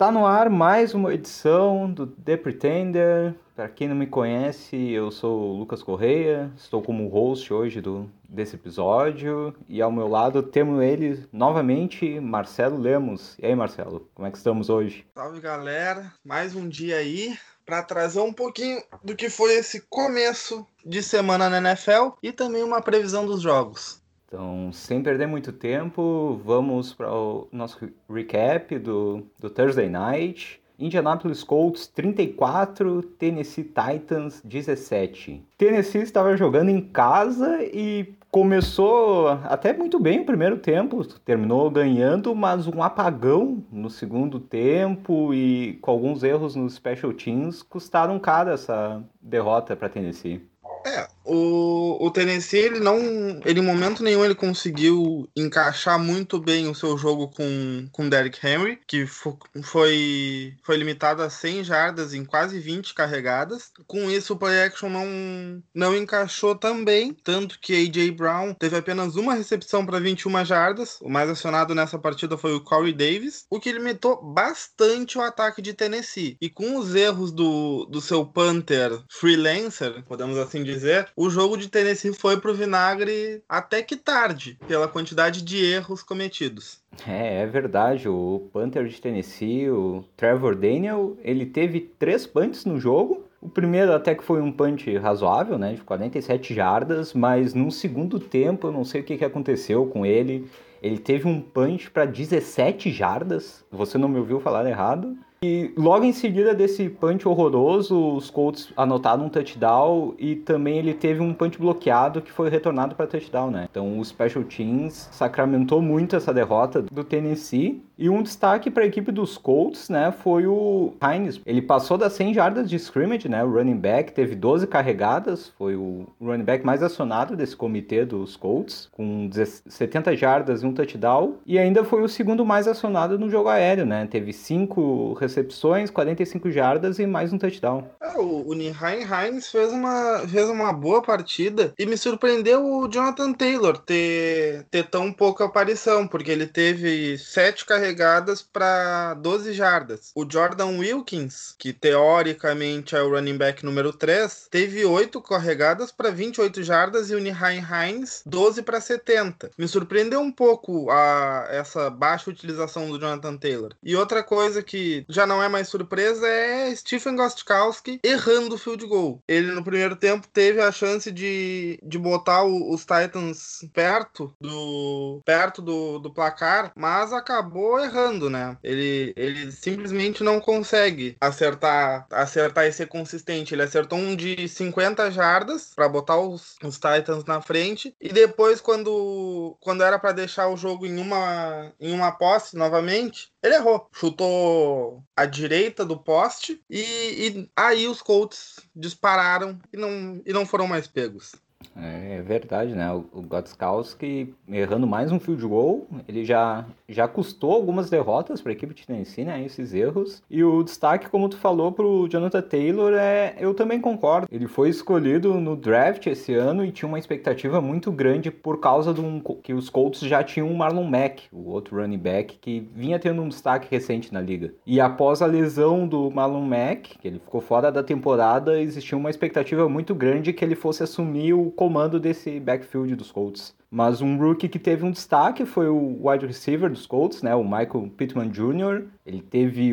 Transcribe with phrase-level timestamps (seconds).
[0.00, 3.34] Tá no ar mais uma edição do The Pretender.
[3.54, 8.10] Para quem não me conhece, eu sou o Lucas Correia, estou como host hoje do,
[8.26, 13.36] desse episódio e ao meu lado temos ele novamente, Marcelo Lemos.
[13.38, 15.04] E aí, Marcelo, como é que estamos hoje?
[15.14, 20.66] Salve galera, mais um dia aí para trazer um pouquinho do que foi esse começo
[20.82, 23.99] de semana na NFL e também uma previsão dos jogos.
[24.30, 30.62] Então, sem perder muito tempo, vamos para o nosso recap do, do Thursday Night.
[30.78, 35.44] Indianapolis Colts 34, Tennessee Titans 17.
[35.58, 42.32] Tennessee estava jogando em casa e começou até muito bem o primeiro tempo, terminou ganhando,
[42.32, 48.50] mas um apagão no segundo tempo e com alguns erros nos special teams custaram caro
[48.50, 50.48] essa derrota para Tennessee.
[50.86, 52.98] É, o, o Tennessee, ele não.
[53.44, 58.44] Ele em momento nenhum ele conseguiu encaixar muito bem o seu jogo com, com Derrick
[58.44, 63.70] Henry, que foi, foi limitado a 100 jardas em quase 20 carregadas.
[63.86, 68.10] Com isso, o play action não, não encaixou também, tanto que A.J.
[68.12, 70.98] Brown teve apenas uma recepção para 21 jardas.
[71.00, 75.60] O mais acionado nessa partida foi o Corey Davis, o que limitou bastante o ataque
[75.60, 76.36] de Tennessee.
[76.40, 81.68] E com os erros do, do seu Panther freelancer, podemos assim dizer, o jogo de
[81.68, 86.80] Tennessee foi pro vinagre até que tarde, pela quantidade de erros cometidos.
[87.06, 88.08] É, é verdade.
[88.08, 93.24] O Panther de Tennessee, o Trevor Daniel, ele teve três punts no jogo.
[93.40, 98.20] O primeiro até que foi um punch razoável, né, de 47 jardas, mas no segundo
[98.20, 100.46] tempo eu não sei o que, que aconteceu com ele.
[100.82, 103.64] Ele teve um punch para 17 jardas.
[103.70, 105.16] Você não me ouviu falar errado.
[105.42, 110.92] E logo em seguida desse punch horroroso, os Colts anotaram um touchdown e também ele
[110.92, 113.66] teve um punch bloqueado que foi retornado para touchdown, né?
[113.70, 117.82] Então o Special Teams sacramentou muito essa derrota do Tennessee.
[117.96, 121.38] E um destaque para a equipe dos Colts, né, foi o Hines.
[121.44, 123.44] Ele passou das 100 jardas de scrimmage, né?
[123.44, 128.36] O running back teve 12 carregadas, foi o running back mais acionado desse comitê dos
[128.36, 131.34] Colts, com 70 jardas e um touchdown.
[131.44, 134.06] E ainda foi o segundo mais acionado no jogo aéreo, né?
[134.10, 137.88] Teve 5 recepções, 45 jardas e mais um touchdown.
[138.00, 142.88] É, o, o Nihain Hines fez uma, fez uma boa partida e me surpreendeu o
[142.88, 150.10] Jonathan Taylor ter, ter tão pouca aparição, porque ele teve 7 carregadas para 12 jardas.
[150.14, 156.10] O Jordan Wilkins, que teoricamente é o running back número 3, teve 8 carregadas para
[156.10, 159.50] 28 jardas e o Nihain Hines 12 para 70.
[159.56, 163.72] Me surpreendeu um pouco a, essa baixa utilização do Jonathan Taylor.
[163.82, 168.58] E outra coisa que já já não é mais surpresa é Stephen Gostkowski errando o
[168.58, 169.22] field goal.
[169.28, 175.20] Ele no primeiro tempo teve a chance de, de botar o, os Titans perto do
[175.22, 178.56] perto do, do placar, mas acabou errando, né?
[178.62, 183.54] Ele, ele simplesmente não consegue acertar acertar e ser consistente.
[183.54, 188.58] Ele acertou um de 50 jardas para botar os, os Titans na frente e depois
[188.58, 193.88] quando quando era para deixar o jogo em uma em uma posse novamente, ele errou.
[193.92, 200.46] Chutou à direita do poste e, e aí os Colts dispararam e não, e não
[200.46, 201.34] foram mais pegos.
[201.76, 202.92] É, verdade, né?
[202.92, 208.54] O Gotskowski errando mais um field goal, ele já, já custou algumas derrotas para a
[208.54, 209.44] equipe de Tennessee, né?
[209.44, 210.22] Esses erros.
[210.30, 214.28] E o destaque, como tu falou, para o Jonathan Taylor, é, eu também concordo.
[214.30, 218.92] Ele foi escolhido no draft esse ano e tinha uma expectativa muito grande por causa
[218.92, 222.68] de um, que os Colts já tinham o Marlon Mack, o outro running back, que
[222.74, 224.52] vinha tendo um destaque recente na liga.
[224.66, 229.10] E após a lesão do Marlon Mack, que ele ficou fora da temporada, existia uma
[229.10, 233.54] expectativa muito grande que ele fosse assumir o comando desse backfield dos Colts.
[233.70, 237.44] Mas um rookie que teve um destaque foi o wide receiver dos Colts, né, o
[237.44, 238.86] Michael Pittman Jr.
[239.06, 239.72] Ele teve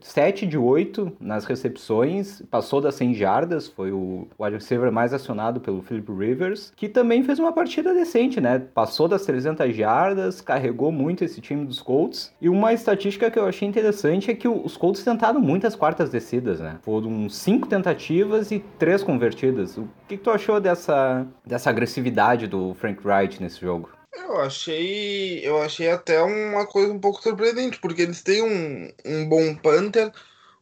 [0.00, 5.60] 7 de 8 nas recepções, passou das 100 jardas, foi o wide receiver mais acionado
[5.60, 8.58] pelo Philip Rivers, que também fez uma partida decente, né?
[8.58, 12.32] Passou das 300 jardas, carregou muito esse time dos Colts.
[12.40, 16.60] E uma estatística que eu achei interessante é que os Colts tentaram muitas quartas descidas,
[16.60, 16.78] né?
[16.82, 19.76] Foram 5 tentativas e 3 convertidas.
[19.76, 23.23] O que, que tu achou dessa, dessa agressividade do Frank Wright?
[23.40, 23.90] Nesse jogo.
[24.12, 29.28] Eu achei, eu achei até uma coisa um pouco surpreendente, porque eles têm um, um
[29.28, 30.12] bom punter,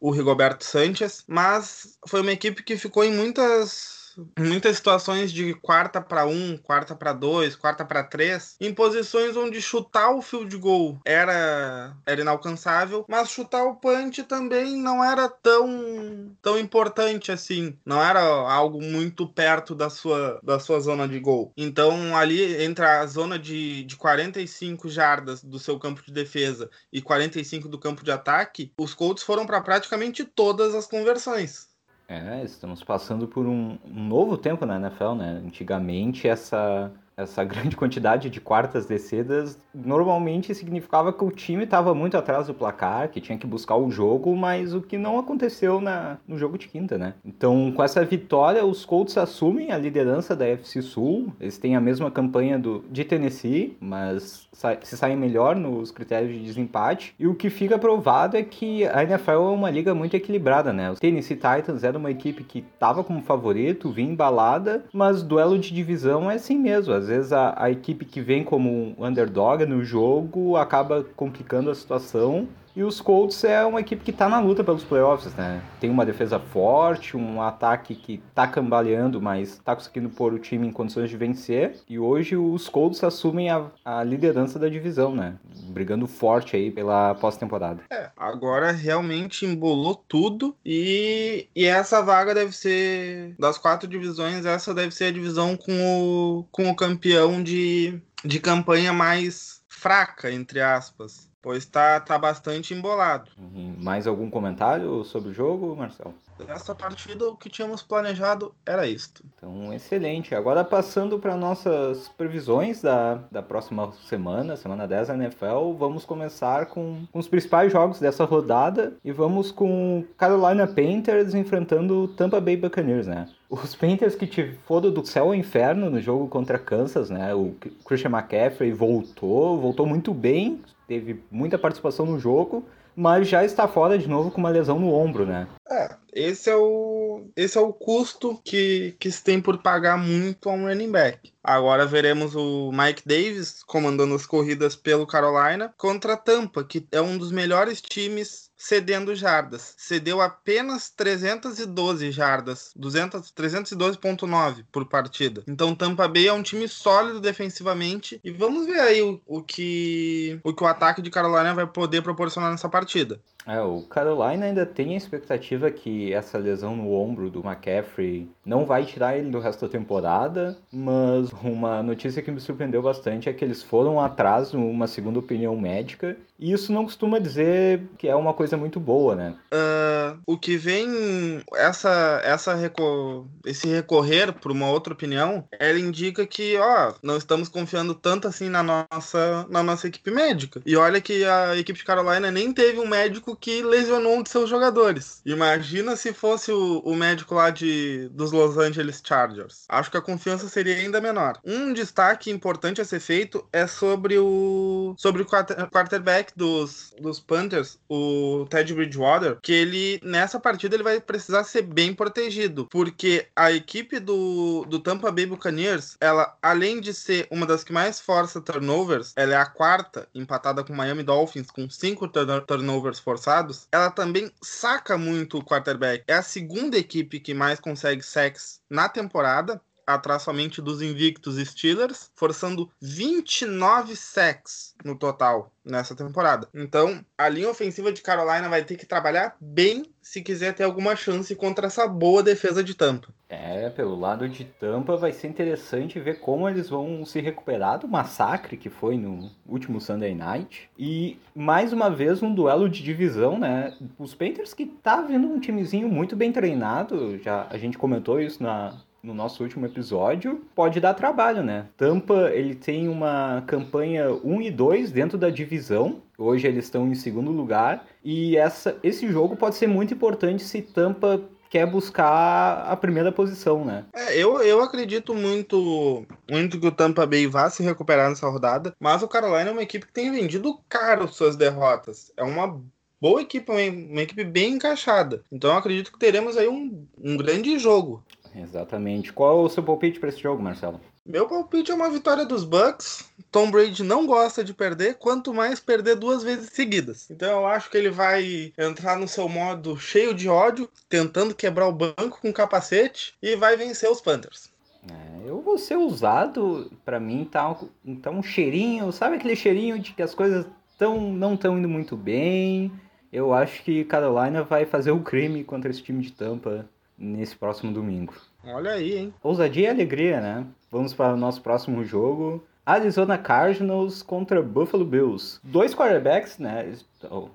[0.00, 3.91] o Rigoberto Sanchez, mas foi uma equipe que ficou em muitas
[4.38, 9.60] muitas, situações de quarta para um, quarta para dois, quarta para três, em posições onde
[9.60, 16.34] chutar o field goal era, era inalcançável, mas chutar o punch também não era tão,
[16.40, 17.76] tão importante assim.
[17.84, 21.52] Não era algo muito perto da sua, da sua zona de gol.
[21.56, 27.00] Então, ali entre a zona de, de 45 jardas do seu campo de defesa e
[27.00, 31.71] 45 do campo de ataque, os Colts foram para praticamente todas as conversões.
[32.08, 35.40] É, estamos passando por um, novo tempo na NFL, né?
[35.44, 42.16] Antigamente essa essa grande quantidade de quartas descidas normalmente significava que o time estava muito
[42.16, 46.18] atrás do placar, que tinha que buscar o jogo, mas o que não aconteceu na,
[46.26, 47.14] no jogo de quinta, né?
[47.24, 51.32] Então, com essa vitória, os Colts assumem a liderança da FC Sul.
[51.40, 56.32] Eles têm a mesma campanha do, de Tennessee, mas sa se saem melhor nos critérios
[56.32, 57.14] de desempate.
[57.18, 60.90] E o que fica provado é que a NFL é uma liga muito equilibrada, né?
[60.90, 65.72] O Tennessee Titans era uma equipe que estava como favorito, vinha embalada, mas duelo de
[65.72, 69.84] divisão é assim mesmo às vezes a, a equipe que vem como um underdog no
[69.84, 74.64] jogo acaba complicando a situação e os Colts é uma equipe que está na luta
[74.64, 75.62] pelos playoffs, né?
[75.78, 80.66] Tem uma defesa forte, um ataque que está cambaleando, mas está conseguindo pôr o time
[80.66, 81.76] em condições de vencer.
[81.88, 85.36] E hoje os Colts assumem a, a liderança da divisão, né?
[85.68, 87.82] Brigando forte aí pela pós-temporada.
[87.90, 94.72] É, agora realmente embolou tudo e, e essa vaga deve ser, das quatro divisões, essa
[94.72, 100.60] deve ser a divisão com o, com o campeão de, de campanha mais fraca, entre
[100.60, 101.31] aspas.
[101.42, 103.28] Pois tá, tá bastante embolado.
[103.36, 103.74] Uhum.
[103.78, 106.14] Mais algum comentário sobre o jogo, Marcelo?
[106.48, 109.22] Essa partida, o que tínhamos planejado era isto.
[109.36, 110.34] Então, excelente.
[110.34, 116.66] Agora, passando para nossas previsões da, da próxima semana, semana 10 da NFL, vamos começar
[116.66, 122.56] com, com os principais jogos dessa rodada e vamos com Carolina Panthers enfrentando Tampa Bay
[122.56, 123.28] Buccaneers, né?
[123.50, 127.34] Os Panthers que te foram do céu ao inferno no jogo contra Kansas, né?
[127.34, 127.54] O
[127.84, 130.62] Christian McCaffrey voltou, voltou muito bem,
[130.92, 134.92] teve muita participação no jogo, mas já está fora de novo com uma lesão no
[134.92, 135.48] ombro, né?
[135.70, 140.50] É, esse é o, esse é o custo que, que se tem por pagar muito
[140.50, 141.32] a um running back.
[141.42, 147.00] Agora veremos o Mike Davis comandando as corridas pelo Carolina contra a Tampa, que é
[147.00, 149.74] um dos melhores times cedendo jardas.
[149.76, 155.42] Cedeu apenas 312 jardas, 312.9 por partida.
[155.48, 160.38] Então Tampa Bay é um time sólido defensivamente e vamos ver aí o, o, que
[160.44, 163.20] o que o ataque de Carolina vai poder proporcionar nessa partida.
[163.46, 168.64] É, o Carolina ainda tem a expectativa que essa lesão no ombro do McCaffrey não
[168.64, 173.32] vai tirar ele do resto da temporada, mas uma notícia que me surpreendeu bastante é
[173.32, 178.16] que eles foram atrás uma segunda opinião médica, e isso não costuma dizer que é
[178.16, 179.36] uma coisa muito boa, né?
[179.52, 186.26] Uh, o que vem, essa, essa reco esse recorrer por uma outra opinião, ela indica
[186.26, 190.60] que, ó, não estamos confiando tanto assim na nossa, na nossa equipe médica.
[190.66, 194.30] E olha que a equipe de Carolina nem teve um médico que lesionou um de
[194.30, 195.22] seus jogadores.
[195.24, 199.64] Imagina se fosse o, o médico lá de, dos Los Angeles Chargers.
[199.68, 201.38] Acho que a confiança seria ainda menor.
[201.44, 207.78] Um destaque importante a ser feito é sobre o sobre o quarterback dos, dos Panthers,
[207.88, 213.52] o Ted Bridgewater, que ele nessa partida ele vai precisar ser bem protegido, porque a
[213.52, 218.40] equipe do, do Tampa Bay Buccaneers, ela além de ser uma das que mais força
[218.40, 222.08] turnovers, ela é a quarta, empatada com o Miami Dolphins com cinco
[222.46, 226.04] turnovers forçados ela também saca muito o quarterback.
[226.06, 232.10] É a segunda equipe que mais consegue sacks na temporada, atrás somente dos invictos Steelers,
[232.14, 236.48] forçando 29 sacks no total nessa temporada.
[236.52, 240.96] Então, a linha ofensiva de Carolina vai ter que trabalhar bem se quiser ter alguma
[240.96, 243.08] chance contra essa boa defesa de Tampa.
[243.28, 247.88] É, pelo lado de Tampa vai ser interessante ver como eles vão se recuperar do
[247.88, 250.68] massacre que foi no último Sunday Night.
[250.76, 253.74] E mais uma vez um duelo de divisão, né?
[253.98, 258.42] Os Panthers que tá vendo um timezinho muito bem treinado, já a gente comentou isso
[258.42, 261.66] na no nosso último episódio, pode dar trabalho, né?
[261.76, 266.00] Tampa, ele tem uma campanha 1 e 2 dentro da divisão.
[266.16, 270.62] Hoje eles estão em segundo lugar e essa, esse jogo pode ser muito importante se
[270.62, 273.84] Tampa quer buscar a primeira posição, né?
[273.92, 278.74] É, eu, eu acredito muito, muito que o Tampa Bay vá se recuperar nessa rodada,
[278.80, 282.12] mas o Carolina é uma equipe que tem vendido caro suas derrotas.
[282.16, 282.58] É uma
[282.98, 285.24] boa equipe, uma, equipe bem encaixada.
[285.30, 288.02] Então eu acredito que teremos aí um, um grande jogo.
[288.34, 289.12] Exatamente.
[289.12, 290.80] Qual é o seu palpite para esse jogo, Marcelo?
[291.04, 293.10] Meu palpite é uma vitória dos Bucks.
[293.30, 297.10] Tom Brady não gosta de perder, quanto mais perder duas vezes seguidas.
[297.10, 301.66] Então eu acho que ele vai entrar no seu modo cheio de ódio, tentando quebrar
[301.66, 304.50] o banco com capacete e vai vencer os Panthers.
[304.88, 309.78] É, eu vou ser usado, para mim tá um, tá um cheirinho, sabe aquele cheirinho
[309.78, 310.46] de que as coisas
[310.78, 312.70] tão, não estão indo muito bem.
[313.12, 317.72] Eu acho que Carolina vai fazer o crime contra esse time de Tampa nesse próximo
[317.72, 318.14] domingo.
[318.44, 319.14] Olha aí, hein?
[319.22, 320.46] Ousadia e alegria, né?
[320.70, 322.42] Vamos para o nosso próximo jogo.
[322.64, 325.40] Arizona Cardinals contra Buffalo Bills.
[325.42, 326.74] Dois quarterbacks, né?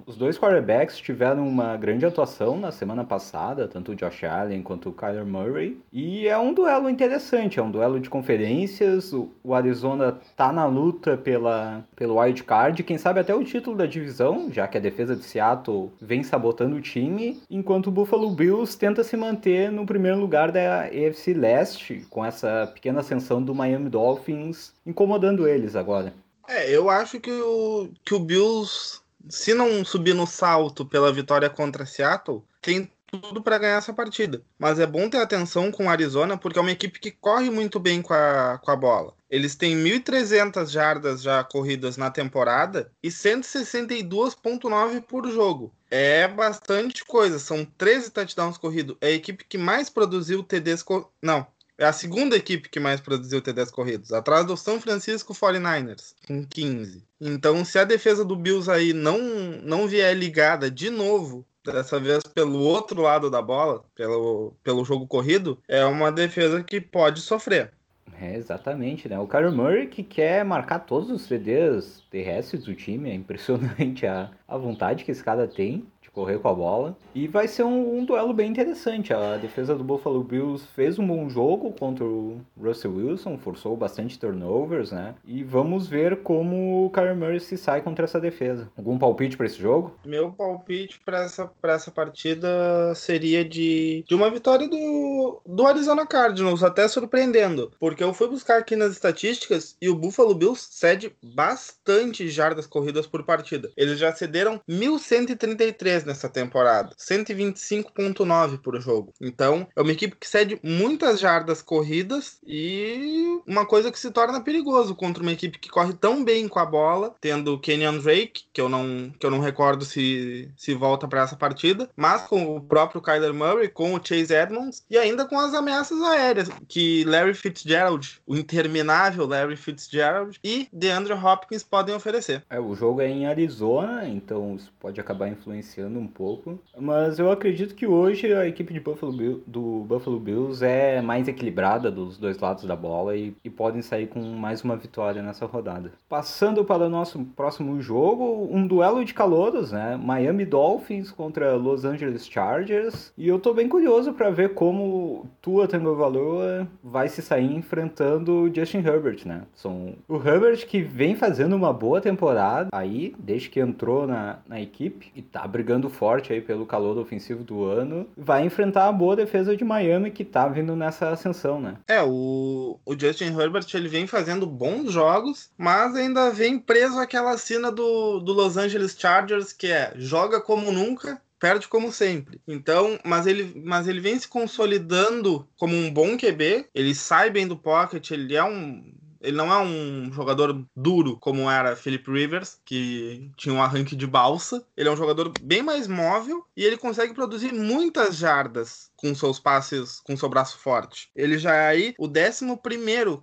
[0.05, 4.89] Os dois quarterbacks tiveram uma grande atuação na semana passada, tanto o Josh Allen quanto
[4.89, 5.79] o Kyler Murray.
[5.91, 9.12] E é um duelo interessante, é um duelo de conferências.
[9.13, 13.86] O Arizona tá na luta pela, pelo wild card, quem sabe até o título da
[13.86, 18.77] divisão, já que a defesa de Seattle vem sabotando o time, enquanto o Buffalo Bills
[18.77, 23.89] tenta se manter no primeiro lugar da AFC Leste, com essa pequena ascensão do Miami
[23.89, 26.13] Dolphins incomodando eles agora.
[26.47, 31.50] É, eu acho que o, que o Bills se não subir no salto pela vitória
[31.50, 34.41] contra Seattle, tem tudo para ganhar essa partida.
[34.60, 37.79] Mas é bom ter atenção com o Arizona, porque é uma equipe que corre muito
[37.79, 39.13] bem com a, com a bola.
[39.29, 45.74] Eles têm 1.300 jardas já corridas na temporada e 162,9 por jogo.
[45.89, 48.98] É bastante coisa, são 13 touchdowns corridos.
[49.01, 50.84] É a equipe que mais produziu TDs.
[50.84, 51.12] Co...
[51.22, 56.15] Não, é a segunda equipe que mais produziu TDs corridos, atrás do São Francisco 49ers,
[56.27, 57.03] com 15.
[57.22, 59.19] Então, se a defesa do Bills aí não,
[59.63, 65.05] não vier ligada de novo, dessa vez pelo outro lado da bola, pelo, pelo jogo
[65.05, 67.72] corrido, é uma defesa que pode sofrer.
[68.19, 69.19] É, exatamente, né?
[69.19, 74.31] O Kyler Murray que quer marcar todos os CDs terrestres do time, é impressionante a,
[74.48, 75.86] a vontade que esse cara tem
[76.17, 76.97] correr com a bola.
[77.13, 79.13] E vai ser um, um, duelo bem interessante.
[79.13, 84.17] A defesa do Buffalo Bills fez um bom jogo contra o Russell Wilson, forçou bastante
[84.17, 85.13] turnovers, né?
[85.24, 88.67] E vamos ver como o Kyler Murray se sai contra essa defesa.
[88.75, 89.95] Algum palpite para esse jogo?
[90.03, 92.50] Meu palpite para essa, essa partida
[92.95, 98.57] seria de, de uma vitória do, do Arizona Cardinals, até surpreendendo, porque eu fui buscar
[98.57, 103.71] aqui nas estatísticas e o Buffalo Bills cede bastante jardas corridas por partida.
[103.77, 109.13] Eles já cederam 1.133 nessa temporada, 125.9 por jogo.
[109.21, 114.41] Então, é uma equipe que cede muitas jardas corridas e uma coisa que se torna
[114.41, 118.61] perigoso contra uma equipe que corre tão bem com a bola, tendo Kenyon Drake, que
[118.61, 122.61] eu não que eu não recordo se se volta para essa partida, mas com o
[122.61, 127.33] próprio Kyler Murray, com o Chase Edmonds e ainda com as ameaças aéreas que Larry
[127.33, 132.43] Fitzgerald, o interminável Larry Fitzgerald e DeAndre Hopkins podem oferecer.
[132.49, 136.60] É, o jogo é em Arizona, então isso pode acabar influenciando um pouco.
[136.77, 141.27] Mas eu acredito que hoje a equipe de Buffalo Bill, do Buffalo Bills é mais
[141.27, 145.46] equilibrada dos dois lados da bola e, e podem sair com mais uma vitória nessa
[145.46, 145.92] rodada.
[146.10, 150.00] Passando para o nosso próximo jogo, um duelo de calouros, né?
[150.01, 153.12] Miami Dolphins contra Los Angeles Chargers.
[153.18, 158.80] E eu tô bem curioso para ver como Tua Tagovailoa vai se sair enfrentando Justin
[158.80, 159.44] Herbert, né?
[159.54, 164.60] São o Herbert que vem fazendo uma boa temporada aí, desde que entrou na, na
[164.62, 169.15] equipe e tá brigando forte aí pelo calor ofensivo do ano, vai enfrentar a boa
[169.15, 171.75] defesa de Miami que tá vindo nessa ascensão, né?
[171.88, 177.38] É, o, o Justin Herbert ele vem fazendo bons jogos, mas ainda vem preso àquela
[177.38, 182.41] cena do, do Los Angeles Chargers que é joga como nunca, perde como sempre.
[182.48, 186.67] Então, mas ele, mas ele vem se consolidando como um bom QB.
[186.74, 188.84] Ele sai bem do pocket, ele é um
[189.21, 194.07] ele não é um jogador duro como era Philip Rivers, que tinha um arranque de
[194.07, 194.65] balsa.
[194.75, 199.39] Ele é um jogador bem mais móvel e ele consegue produzir muitas jardas com seus
[199.39, 201.09] passes, com seu braço forte.
[201.15, 202.57] Ele já é aí o 11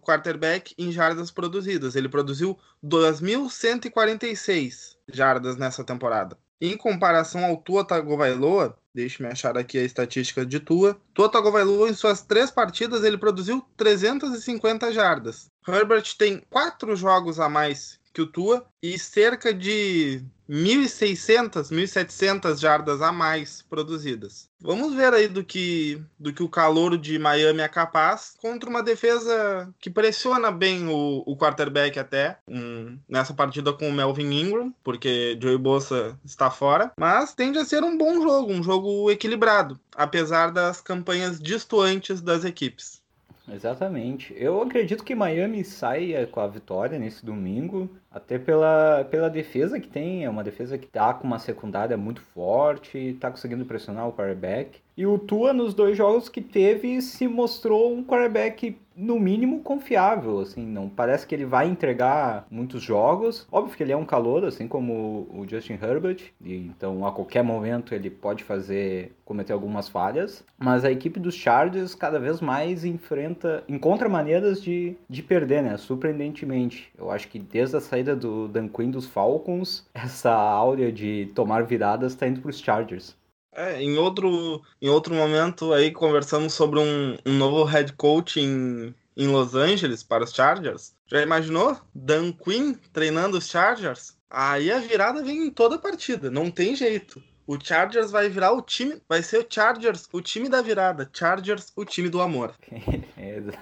[0.00, 1.96] quarterback em jardas produzidas.
[1.96, 6.36] Ele produziu 2.146 jardas nessa temporada.
[6.60, 10.96] Em comparação ao Tua Tagovailoa, deixe-me achar aqui a estatística de Tua.
[11.12, 15.46] Tua Tagovailoa em suas três partidas ele produziu 350 jardas.
[15.66, 23.02] Herbert tem quatro jogos a mais que o Tua e cerca de 1.600, 1.700 jardas
[23.02, 24.49] a mais produzidas.
[24.61, 28.83] Vamos ver aí do que, do que o calor de Miami é capaz contra uma
[28.83, 34.75] defesa que pressiona bem o, o quarterback até um, nessa partida com o Melvin Ingram,
[34.83, 39.78] porque Joey Bosa está fora, mas tende a ser um bom jogo, um jogo equilibrado,
[39.94, 43.03] apesar das campanhas distantes das equipes.
[43.52, 44.34] Exatamente.
[44.36, 49.88] Eu acredito que Miami saia com a vitória nesse domingo, até pela, pela defesa que
[49.88, 50.24] tem.
[50.24, 54.80] É uma defesa que tá com uma secundária muito forte, tá conseguindo pressionar o quarterback.
[54.96, 60.40] E o Tua, nos dois jogos que teve, se mostrou um quarterback no mínimo confiável,
[60.40, 63.46] assim, não parece que ele vai entregar muitos jogos.
[63.50, 67.42] Óbvio que ele é um calor, assim como o Justin Herbert, e então a qualquer
[67.42, 72.84] momento ele pode fazer cometer algumas falhas, mas a equipe dos Chargers cada vez mais
[72.84, 75.76] enfrenta, encontra maneiras de, de perder, né?
[75.76, 76.92] Surpreendentemente.
[76.96, 81.64] Eu acho que desde a saída do Dan Quinn dos Falcons, essa áurea de tomar
[81.64, 83.16] viradas está indo para os Chargers.
[83.54, 88.92] É, em outro, em outro momento aí conversamos sobre um, um novo head coach em,
[89.16, 90.94] em Los Angeles para os Chargers.
[91.06, 91.78] Já imaginou?
[91.94, 94.16] Dan Quinn treinando os Chargers?
[94.28, 97.23] Aí a virada vem em toda a partida, não tem jeito.
[97.46, 101.08] O Chargers vai virar o time, vai ser o Chargers, o time da virada.
[101.12, 102.54] Chargers, o time do amor.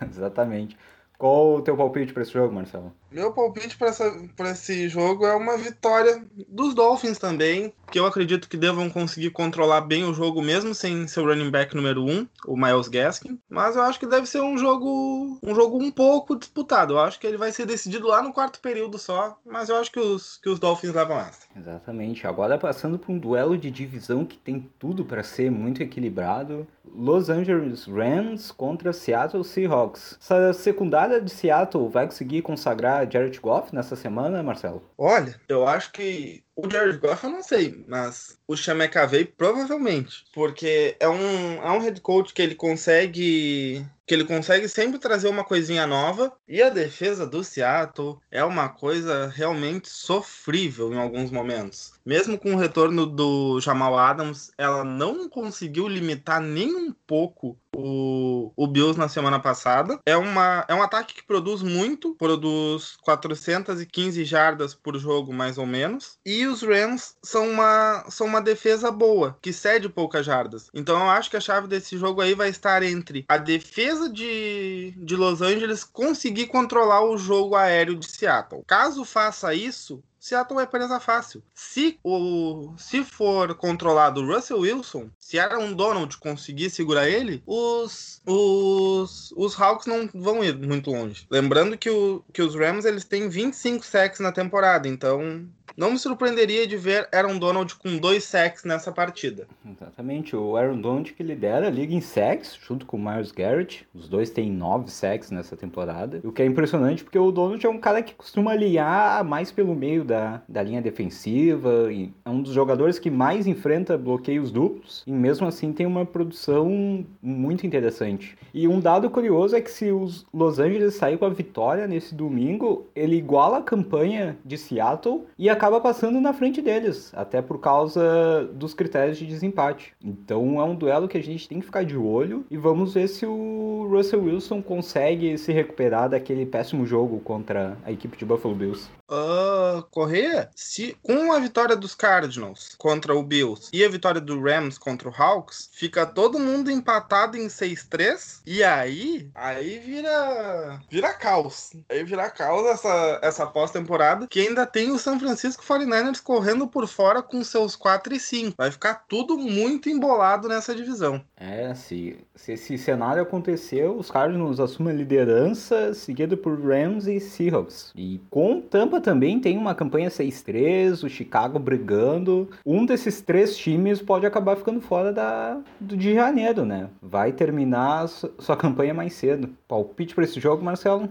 [0.08, 0.78] exatamente.
[1.18, 2.94] Qual o teu palpite para esse jogo, Marcelo?
[3.12, 8.57] Meu palpite para esse jogo é uma vitória dos Dolphins também, que eu acredito que
[8.57, 12.57] devam conseguir controlar bem o jogo mesmo sem seu running back número 1, um, o
[12.57, 13.38] Miles Gaskin.
[13.50, 16.95] Mas eu acho que deve ser um jogo um jogo um pouco disputado.
[16.95, 19.92] Eu acho que ele vai ser decidido lá no quarto período só, mas eu acho
[19.92, 21.42] que os, que os Dolphins levam essa.
[21.54, 22.26] Exatamente.
[22.26, 26.66] Agora passando por um duelo de divisão que tem tudo para ser muito equilibrado.
[26.95, 30.19] Los Angeles Rams contra Seattle Seahawks.
[30.21, 34.82] Essa secundária de Seattle vai conseguir consagrar Jared Goff nessa semana, Marcelo?
[34.97, 40.97] Olha, eu acho que o Jared Goff eu não sei, mas o Chamecavei provavelmente, porque
[41.00, 45.44] é um, é um head coach que ele consegue que ele consegue sempre trazer uma
[45.44, 51.94] coisinha nova e a defesa do Seattle é uma coisa realmente sofrível em alguns momentos.
[52.04, 58.52] Mesmo com o retorno do Jamal Adams, ela não conseguiu limitar nem um pouco o,
[58.56, 59.99] o Bills na semana passada.
[60.04, 65.66] É, uma, é um ataque que produz muito, produz 415 jardas por jogo, mais ou
[65.66, 66.18] menos.
[66.25, 70.71] E os Rams são uma, são uma defesa boa, que cede poucas jardas.
[70.75, 74.94] Então eu acho que a chave desse jogo aí vai estar entre a defesa de,
[74.99, 78.64] de Los Angeles conseguir controlar o jogo aéreo de Seattle.
[78.66, 81.42] Caso faça isso, Seattle é presa fácil.
[81.52, 88.22] Se o se for controlado o Russell Wilson, se Aaron Donald conseguir segurar ele, os
[88.24, 91.26] os os Hawks não vão ir muito longe.
[91.28, 95.44] Lembrando que, o, que os Rams eles têm 25 sacks na temporada, então
[95.76, 99.46] não me surpreenderia de ver Aaron Donald com dois sacks nessa partida.
[99.64, 103.86] Exatamente, o Aaron Donald que lidera a liga em sacks, junto com o Myers Garrett.
[103.94, 106.20] Os dois têm nove sacks nessa temporada.
[106.24, 109.74] O que é impressionante porque o Donald é um cara que costuma aliar mais pelo
[109.74, 111.92] meio da, da linha defensiva.
[111.92, 115.02] E é um dos jogadores que mais enfrenta bloqueios duplos.
[115.06, 118.37] E mesmo assim tem uma produção muito interessante.
[118.52, 122.14] E um dado curioso é que se os Los Angeles sair com a vitória nesse
[122.14, 127.40] domingo, ele iguala a campanha de Seattle e a acaba passando na frente deles, até
[127.40, 129.94] por causa dos critérios de desempate.
[130.03, 133.07] Então é um duelo que a gente tem que ficar de olho e vamos ver
[133.07, 138.57] se o Russell Wilson consegue se recuperar daquele péssimo jogo contra a equipe de Buffalo
[138.57, 138.90] Bills.
[139.09, 144.40] Uh, Correia, se com a vitória dos Cardinals contra o Bills e a vitória do
[144.40, 151.12] Rams contra o Hawks, fica todo mundo empatado em 6-3 e aí, aí vira vira
[151.12, 151.72] caos.
[151.88, 156.86] Aí vira caos essa essa pós-temporada que ainda tem o San Francisco 49ers correndo por
[156.86, 158.54] fora com seus 4 e 5.
[158.56, 161.20] Vai ficar tudo muito embolado nessa divisão.
[161.36, 167.18] É, se, se esse cenário acontecer, os Cardinals assumem a liderança, seguido por Rams e
[167.20, 167.92] Seahawks.
[167.94, 172.48] E com Tampa também tem uma campanha 6-3, o Chicago brigando.
[172.64, 176.88] Um desses três times pode acabar ficando fora da, de janeiro, né?
[177.00, 179.50] Vai terminar sua campanha mais cedo.
[179.66, 181.08] Palpite para esse jogo, Marcelo?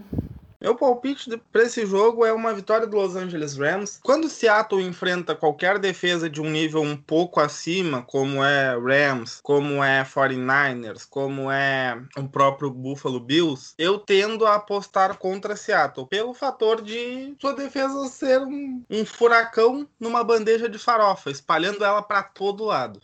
[0.62, 3.98] Meu palpite para esse jogo é uma vitória do Los Angeles Rams.
[4.00, 9.82] Quando Seattle enfrenta qualquer defesa de um nível um pouco acima, como é Rams, como
[9.82, 16.32] é 49ers, como é o próprio Buffalo Bills, eu tendo a apostar contra Seattle, pelo
[16.32, 22.22] fator de sua defesa ser um, um furacão numa bandeja de farofa, espalhando ela para
[22.22, 23.00] todo lado.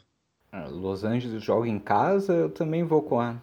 [0.52, 3.34] Ah, Los Angeles joga em casa, eu também vou com a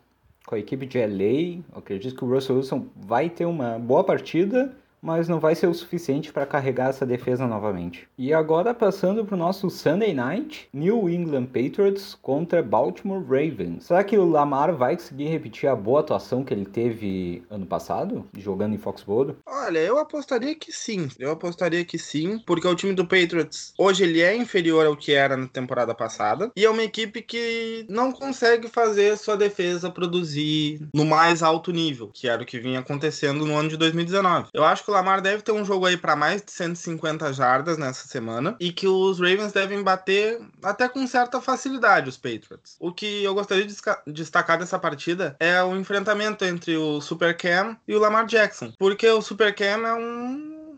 [0.45, 1.63] com a equipe de LA.
[1.71, 4.75] Eu acredito que o Russell Wilson vai ter uma boa partida,
[5.06, 8.08] mas não vai ser o suficiente para carregar essa defesa novamente.
[8.18, 13.86] E agora passando para o nosso Sunday Night, New England Patriots contra Baltimore Ravens.
[13.86, 18.26] Será que o Lamar vai conseguir repetir a boa atuação que ele teve ano passado,
[18.36, 19.36] jogando em Foxborough?
[19.46, 21.08] Olha, eu apostaria que sim.
[21.20, 25.13] Eu apostaria que sim, porque o time do Patriots hoje ele é inferior ao que
[25.13, 30.88] era na temporada passada e é uma equipe que não consegue fazer sua defesa produzir
[30.94, 34.50] no mais alto nível, que era o que vinha acontecendo no ano de 2019.
[34.54, 37.77] Eu acho que o Lamar deve ter um jogo aí para mais de 150 jardas
[37.77, 42.75] nessa semana e que os Ravens devem bater até com certa facilidade os Patriots.
[42.79, 43.75] O que eu gostaria de
[44.08, 49.08] destacar dessa partida é o enfrentamento entre o Super Cam e o Lamar Jackson, porque
[49.10, 49.93] o Super Cam é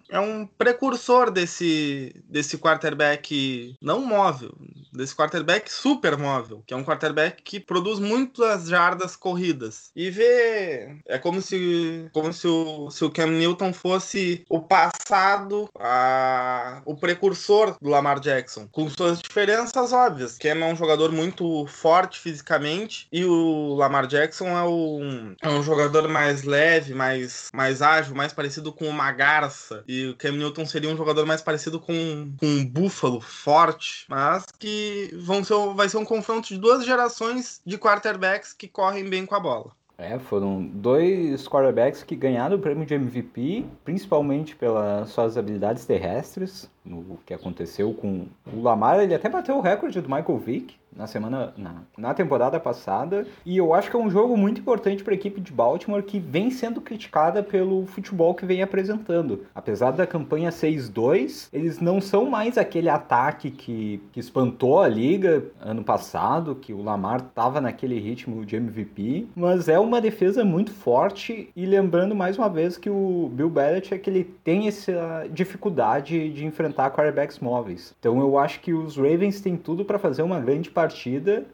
[0.10, 4.56] é um precursor desse, desse quarterback não móvel,
[4.94, 9.92] desse quarterback super móvel, que é um quarterback que produz muitas jardas corridas.
[9.96, 10.98] E vê.
[11.08, 16.96] É como se, como se, o, se o Cam Newton fosse o passado, a, o
[16.96, 20.38] precursor do Lamar Jackson, com suas diferenças óbvias.
[20.38, 25.64] Cam é um jogador muito forte fisicamente e o Lamar Jackson é um, é um
[25.64, 29.84] jogador mais leve, mais, mais ágil, mais parecido com uma garça.
[29.88, 31.94] E o Cam Newton seria um jogador mais parecido com,
[32.38, 37.62] com um búfalo forte, mas que vão ser, vai ser um confronto de duas gerações
[37.66, 39.72] de quarterbacks que correm bem com a bola.
[39.98, 46.70] É, foram dois quarterbacks que ganharam o prêmio de MVP, principalmente pelas suas habilidades terrestres,
[46.86, 49.00] no que aconteceu com o Lamar.
[49.00, 53.56] Ele até bateu o recorde do Michael Vick na semana na, na temporada passada e
[53.56, 56.50] eu acho que é um jogo muito importante para a equipe de Baltimore que vem
[56.50, 59.46] sendo criticada pelo futebol que vem apresentando.
[59.54, 65.46] Apesar da campanha 6-2, eles não são mais aquele ataque que, que espantou a liga
[65.62, 70.72] ano passado, que o Lamar estava naquele ritmo de MVP, mas é uma defesa muito
[70.72, 76.46] forte e lembrando mais uma vez que o Bill Belichick ele tem essa dificuldade de
[76.46, 77.94] enfrentar quarterbacks móveis.
[78.00, 80.87] Então eu acho que os Ravens têm tudo para fazer uma grande partida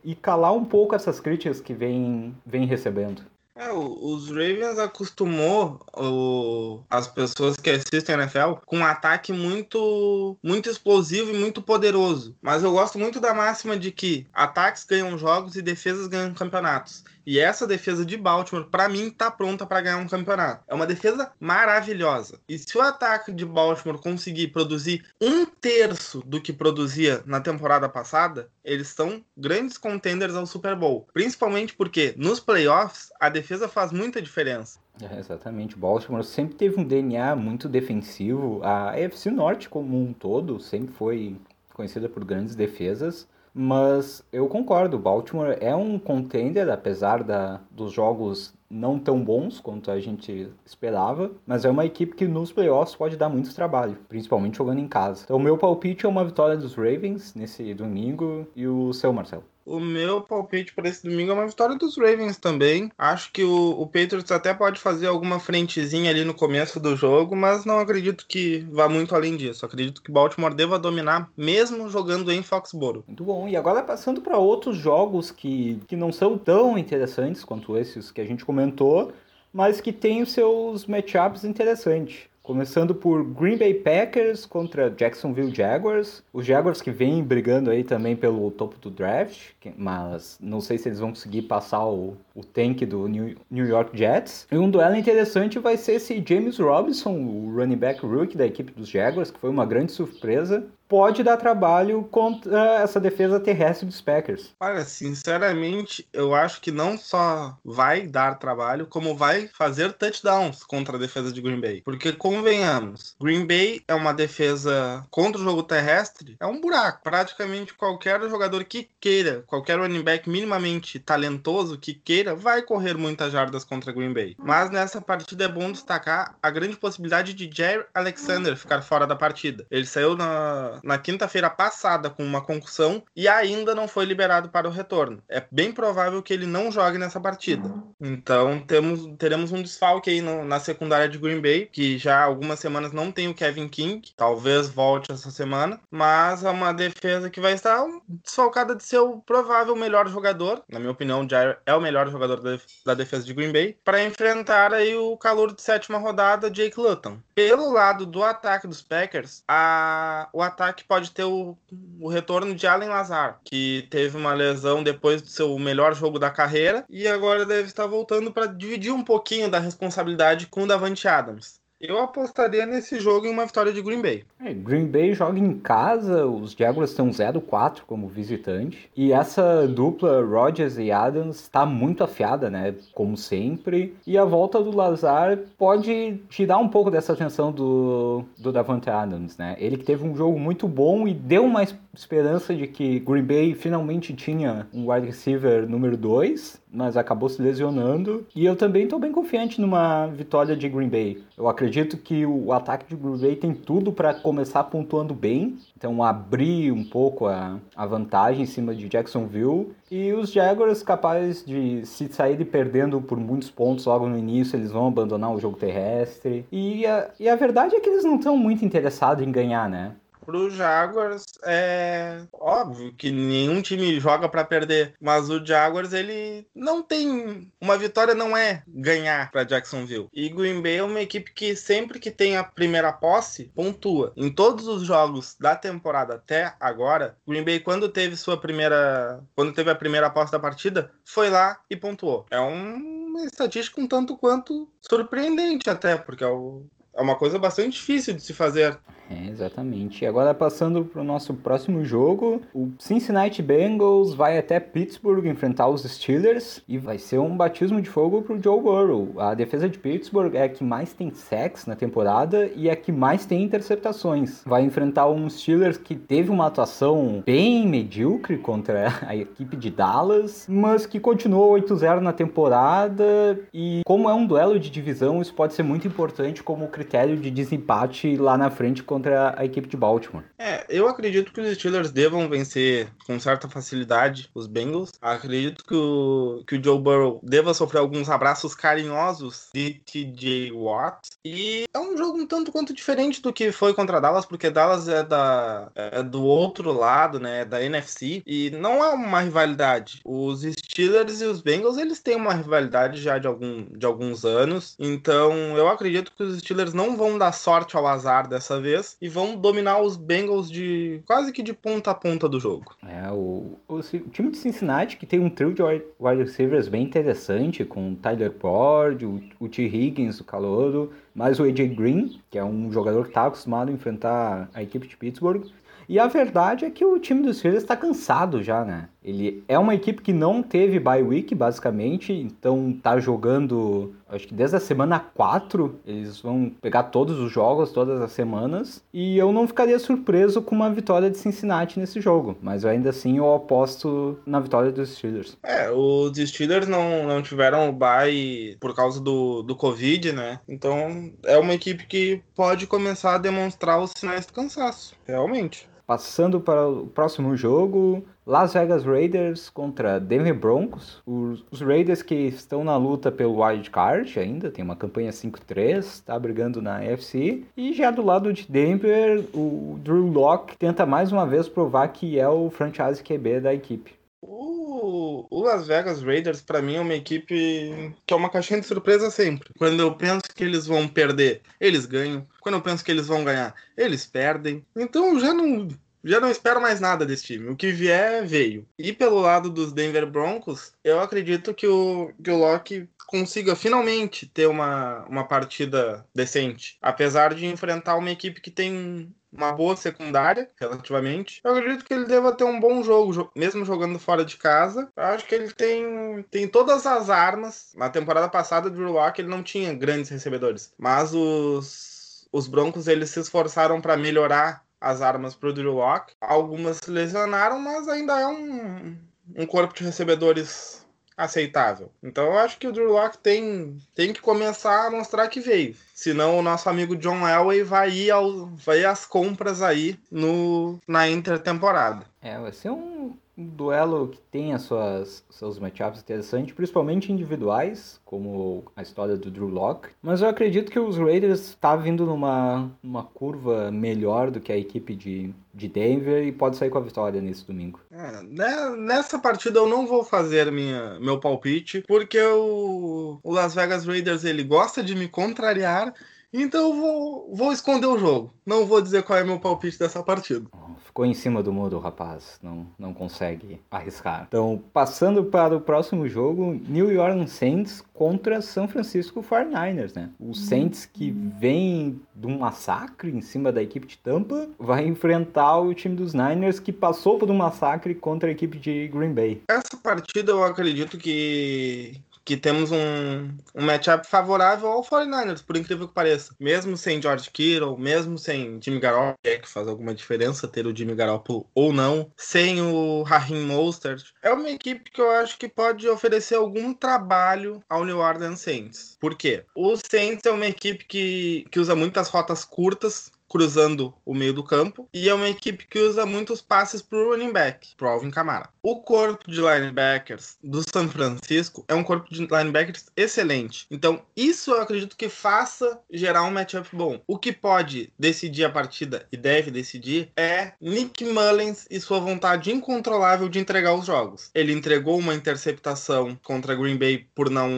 [0.03, 3.23] e calar um pouco essas críticas que vem, vem recebendo.
[3.55, 10.35] É, os Ravens acostumou o, as pessoas que assistem a NFL com um ataque muito,
[10.41, 12.35] muito explosivo e muito poderoso.
[12.41, 17.03] Mas eu gosto muito da máxima de que ataques ganham jogos e defesas ganham campeonatos.
[17.25, 20.63] E essa defesa de Baltimore, para mim, tá pronta para ganhar um campeonato.
[20.67, 22.39] É uma defesa maravilhosa.
[22.47, 27.87] E se o ataque de Baltimore conseguir produzir um terço do que produzia na temporada
[27.87, 31.07] passada, eles são grandes contenders ao Super Bowl.
[31.13, 34.79] Principalmente porque nos playoffs a defesa faz muita diferença.
[35.01, 35.75] É, exatamente.
[35.75, 38.61] Baltimore sempre teve um DNA muito defensivo.
[38.63, 41.37] A AFC Norte como um todo sempre foi
[41.73, 43.27] conhecida por grandes defesas.
[43.53, 49.91] Mas eu concordo, Baltimore é um contender, apesar da, dos jogos não tão bons quanto
[49.91, 54.57] a gente esperava, mas é uma equipe que nos playoffs pode dar muito trabalho, principalmente
[54.57, 55.21] jogando em casa.
[55.23, 59.43] Então, o meu palpite é uma vitória dos Ravens nesse domingo e o seu, Marcelo.
[59.65, 62.91] O meu palpite para esse domingo é uma vitória dos Ravens também.
[62.97, 67.35] Acho que o, o Patriots até pode fazer alguma frentezinha ali no começo do jogo,
[67.35, 69.65] mas não acredito que vá muito além disso.
[69.65, 73.03] Acredito que Baltimore deva dominar, mesmo jogando em Foxborough.
[73.07, 73.47] Muito bom.
[73.47, 78.19] E agora passando para outros jogos que, que não são tão interessantes quanto esses que
[78.19, 79.13] a gente comentou,
[79.53, 82.32] mas que têm os seus matchups interessantes.
[82.43, 86.21] Começando por Green Bay Packers contra Jacksonville Jaguars.
[86.33, 90.89] Os Jaguars que vêm brigando aí também pelo topo do draft, mas não sei se
[90.89, 94.45] eles vão conseguir passar o, o tank do New, New York Jets.
[94.51, 98.73] E um duelo interessante vai ser esse James Robinson, o running back rookie da equipe
[98.73, 103.99] dos Jaguars, que foi uma grande surpresa pode dar trabalho contra essa defesa terrestre dos
[103.99, 104.51] Packers.
[104.59, 110.95] Olha, sinceramente, eu acho que não só vai dar trabalho, como vai fazer touchdowns contra
[110.95, 111.81] a defesa de Green Bay.
[111.83, 117.03] Porque, convenhamos, Green Bay é uma defesa contra o jogo terrestre, é um buraco.
[117.03, 123.31] Praticamente qualquer jogador que queira, qualquer running back minimamente talentoso que queira, vai correr muitas
[123.31, 124.35] jardas contra Green Bay.
[124.39, 129.15] Mas nessa partida é bom destacar a grande possibilidade de Jerry Alexander ficar fora da
[129.15, 129.65] partida.
[129.69, 134.67] Ele saiu na, na quinta-feira passada com uma concussão e ainda não foi liberado para
[134.67, 135.21] o retorno.
[135.29, 137.71] É bem provável que ele não jogue nessa partida.
[138.01, 142.59] Então temos, teremos um desfalque aí no, na secundária de Green Bay, que já algumas
[142.59, 147.39] semanas não tem o Kevin King, talvez volte essa semana, mas é uma defesa que
[147.39, 152.09] vai estar desfalcada de seu provável melhor jogador, na minha opinião, já é o melhor
[152.09, 152.41] jogador
[152.85, 157.19] da, defesa de Green Bay, para enfrentar aí o calor de sétima rodada, Jake Luton.
[157.35, 161.57] Pelo lado do ataque dos Packers, a, o ataque que pode ter o,
[161.99, 166.29] o retorno de Allen Lazar, que teve uma lesão depois do seu melhor jogo da
[166.29, 171.07] carreira e agora deve estar voltando para dividir um pouquinho da responsabilidade com o Davante
[171.07, 171.62] Adams.
[171.85, 174.23] Eu apostaria nesse jogo em uma vitória de Green Bay.
[174.39, 178.89] É, Green Bay joga em casa, os Jaguars estão 0-4 como visitante.
[178.95, 182.73] E essa dupla Rodgers e Adams está muito afiada, né?
[182.93, 183.97] Como sempre.
[184.07, 189.37] E a volta do Lazar pode tirar um pouco dessa atenção do, do Davante Adams,
[189.37, 189.57] né?
[189.59, 193.53] Ele que teve um jogo muito bom e deu uma esperança de que Green Bay
[193.53, 198.25] finalmente tinha um wide receiver número 2, mas acabou se lesionando.
[198.35, 201.21] E eu também estou bem confiante numa vitória de Green Bay.
[201.37, 206.03] Eu acredito que o ataque de Green Bay tem tudo para começar pontuando bem, então
[206.03, 211.85] abrir um pouco a, a vantagem em cima de Jacksonville e os Jaguars capazes de
[211.85, 216.45] se saírem perdendo por muitos pontos logo no início, eles vão abandonar o jogo terrestre.
[216.51, 219.93] E a, e a verdade é que eles não estão muito interessados em ganhar, né?
[220.25, 226.81] Pro Jaguars é óbvio que nenhum time joga para perder, mas o Jaguars ele não
[226.81, 230.07] tem uma vitória não é ganhar para Jacksonville.
[230.13, 234.13] E Green Bay é uma equipe que sempre que tem a primeira posse pontua.
[234.15, 239.53] Em todos os jogos da temporada até agora, Green Bay quando teve sua primeira, quando
[239.53, 242.25] teve a primeira posse da partida, foi lá e pontuou.
[242.29, 247.71] É uma estatística um tanto quanto surpreendente até, porque é o é uma coisa bastante
[247.71, 248.77] difícil de se fazer.
[249.09, 250.05] É, exatamente.
[250.05, 255.83] Agora passando para o nosso próximo jogo, o Cincinnati Bengals vai até Pittsburgh enfrentar os
[255.83, 259.13] Steelers e vai ser um batismo de fogo para o Joe Burrow.
[259.17, 262.75] A defesa de Pittsburgh é a que mais tem sacks na temporada e é a
[262.75, 264.41] que mais tem interceptações.
[264.45, 270.45] Vai enfrentar um Steelers que teve uma atuação bem medíocre contra a equipe de Dallas,
[270.49, 275.53] mas que continuou 8-0 na temporada e como é um duelo de divisão, isso pode
[275.53, 280.23] ser muito importante como critério de desempate lá na frente contra a equipe de Baltimore.
[280.37, 284.91] É, eu acredito que os Steelers devam vencer com certa facilidade os Bengals.
[285.01, 291.09] Acredito que o, que o Joe Burrow deva sofrer alguns abraços carinhosos de TJ Watt.
[291.25, 294.87] E é um jogo um tanto quanto diferente do que foi contra Dallas, porque Dallas
[294.87, 300.01] é, da, é do outro lado, né, da NFC, e não é uma rivalidade.
[300.05, 304.75] Os Steelers e os Bengals, eles têm uma rivalidade já de, algum, de alguns anos,
[304.79, 309.09] então eu acredito que os Steelers não vão dar sorte ao azar dessa vez, e
[309.09, 312.75] vão dominar os Bengals de quase que de ponta a ponta do jogo.
[312.87, 316.83] É, o, o, o time de Cincinnati que tem um trio de wide receivers bem
[316.83, 319.63] interessante, com Tyler Ford, o, o T.
[319.63, 323.73] Higgins, o Calouro, mais o AJ Green, que é um jogador que está acostumado a
[323.73, 325.45] enfrentar a equipe de Pittsburgh.
[325.87, 328.87] E a verdade é que o time dos Steelers está cansado já, né?
[329.03, 334.33] Ele é uma equipe que não teve bye week, basicamente, então tá jogando, acho que
[334.33, 339.31] desde a semana 4, eles vão pegar todos os jogos, todas as semanas, e eu
[339.31, 344.19] não ficaria surpreso com uma vitória de Cincinnati nesse jogo, mas ainda assim eu aposto
[344.25, 345.37] na vitória dos Steelers.
[345.43, 350.39] É, os Steelers não, não tiveram o bye por causa do, do Covid, né?
[350.47, 355.67] Então é uma equipe que pode começar a demonstrar os sinais de cansaço, realmente.
[355.85, 361.01] Passando para o próximo jogo, Las Vegas Raiders contra Denver Broncos.
[361.05, 366.17] Os, Raiders que estão na luta pelo wild card ainda, tem uma campanha 5-3, está
[366.17, 367.43] brigando na FC.
[367.55, 372.17] E já do lado de Denver, o Drew Locke tenta mais uma vez provar que
[372.17, 373.93] é o franchise QB da equipe.
[374.21, 379.09] O Las Vegas Raiders, para mim, é uma equipe que é uma caixinha de surpresa
[379.09, 379.49] sempre.
[379.57, 382.25] Quando eu penso que eles vão perder, eles ganham.
[382.39, 384.65] Quando eu penso que eles vão ganhar, eles perdem.
[384.75, 385.67] Então já não
[386.03, 387.49] já não espero mais nada desse time.
[387.49, 388.67] O que vier, veio.
[388.77, 394.25] E pelo lado dos Denver Broncos, eu acredito que o, que o Locke consiga finalmente
[394.25, 396.77] ter uma, uma partida decente.
[396.81, 401.41] Apesar de enfrentar uma equipe que tem uma boa secundária, relativamente.
[401.43, 404.89] Eu acredito que ele deva ter um bom jogo, mesmo jogando fora de casa.
[404.95, 407.71] Eu acho que ele tem, tem todas as armas.
[407.75, 413.09] Na temporada passada, Drew Locke ele não tinha grandes recebedores, mas os, os Broncos eles
[413.09, 416.13] se esforçaram para melhorar as armas para o Drew Lock.
[416.19, 418.97] Algumas se lesionaram, mas ainda é um,
[419.37, 421.89] um corpo de recebedores aceitável.
[422.01, 425.75] Então eu acho que o Drew Lock tem, tem que começar a mostrar que veio.
[425.93, 430.79] Senão o nosso amigo John Elway vai ir, ao, vai ir às compras aí no,
[430.85, 432.05] na intertemporada.
[432.21, 437.99] É, vai ser um, um duelo que tem as suas seus matchups interessantes, principalmente individuais,
[438.05, 439.89] como a história do Drew Locke.
[440.01, 444.57] Mas eu acredito que os Raiders está vindo numa, numa curva melhor do que a
[444.57, 447.79] equipe de, de Denver e pode sair com a vitória nesse domingo.
[447.91, 453.55] É, né, nessa partida eu não vou fazer minha, meu palpite, porque o, o Las
[453.55, 455.93] Vegas Raiders ele gosta de me contrariar
[456.41, 458.33] então eu vou, vou esconder o jogo.
[458.45, 460.45] Não vou dizer qual é meu palpite dessa partida.
[460.85, 462.39] Ficou em cima do muro, rapaz.
[462.41, 464.25] Não, não consegue arriscar.
[464.27, 470.09] Então, passando para o próximo jogo, New Orleans Saints contra São Francisco 49ers, né?
[470.19, 475.59] O Saints que vem de um massacre em cima da equipe de Tampa vai enfrentar
[475.59, 479.41] o time dos Niners que passou por um massacre contra a equipe de Green Bay.
[479.47, 485.87] Essa partida eu acredito que que temos um, um matchup favorável ao 49ers, por incrível
[485.87, 486.35] que pareça.
[486.39, 490.75] Mesmo sem George Kittle, mesmo sem Jimmy Garoppolo, é que faz alguma diferença ter o
[490.75, 494.03] Jimmy Garoppolo ou não, sem o Raheem Mostert.
[494.21, 498.97] É uma equipe que eu acho que pode oferecer algum trabalho ao New Orleans Saints.
[498.99, 499.45] Por quê?
[499.55, 504.43] O Saints é uma equipe que, que usa muitas rotas curtas, cruzando o meio do
[504.43, 508.11] campo e é uma equipe que usa muitos passes para o running back, pro Alvin
[508.11, 508.47] Kamara.
[508.61, 513.65] O corpo de linebackers do San Francisco é um corpo de linebackers excelente.
[513.71, 517.01] Então, isso eu acredito que faça gerar um matchup bom.
[517.07, 522.51] O que pode decidir a partida e deve decidir é Nick Mullins e sua vontade
[522.51, 524.29] incontrolável de entregar os jogos.
[524.35, 527.49] Ele entregou uma interceptação contra Green Bay por não,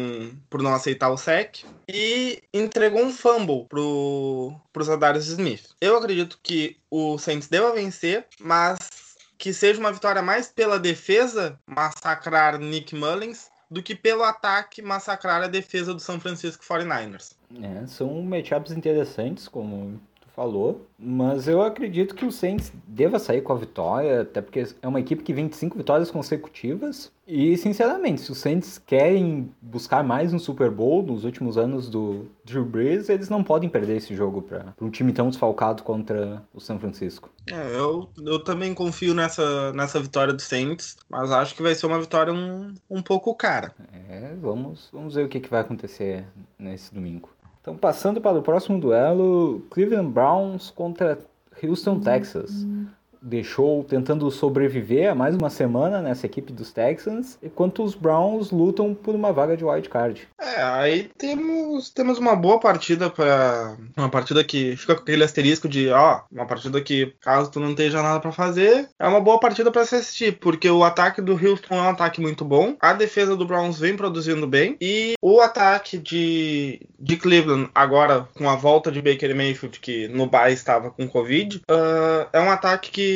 [0.50, 5.65] por não aceitar o sec e entregou um fumble pro, pro Zadarius Smith.
[5.80, 8.78] Eu acredito que o Saints deva vencer, mas
[9.38, 15.44] que seja uma vitória mais pela defesa, massacrar Nick Mullins, do que pelo ataque massacrar
[15.44, 17.36] a defesa do São Francisco 49ers.
[17.62, 20.00] É, são matchups interessantes, como
[20.36, 24.88] falou, mas eu acredito que o Saints deva sair com a vitória, até porque é
[24.88, 27.12] uma equipe que vem de cinco vitórias consecutivas.
[27.28, 32.28] E, sinceramente, se os Saints querem buscar mais um Super Bowl nos últimos anos do
[32.44, 36.60] Drew Brees, eles não podem perder esse jogo para um time tão desfalcado contra o
[36.60, 37.32] San Francisco.
[37.50, 41.88] É, eu, eu também confio nessa, nessa vitória do Saints, mas acho que vai ser
[41.88, 43.74] uma vitória um, um pouco cara.
[43.92, 46.26] É, vamos, vamos ver o que, que vai acontecer
[46.60, 47.35] nesse domingo.
[47.66, 51.18] Então, passando para o próximo duelo, Cleveland Browns contra
[51.64, 52.64] Houston, Texas
[53.26, 58.94] deixou tentando sobreviver a mais uma semana nessa equipe dos Texans, enquanto os Browns lutam
[58.94, 60.28] por uma vaga de wild card.
[60.40, 65.68] É, aí temos, temos uma boa partida para uma partida que fica com aquele asterisco
[65.68, 69.40] de, ó, uma partida que caso tu não esteja nada para fazer, é uma boa
[69.40, 72.94] partida para se assistir, porque o ataque do Houston é um ataque muito bom, a
[72.94, 78.56] defesa do Browns vem produzindo bem e o ataque de, de Cleveland agora com a
[78.56, 83.15] volta de Baker Mayfield que no bye estava com Covid, uh, é um ataque que